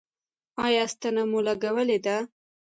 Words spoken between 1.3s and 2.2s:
لګولې ده؟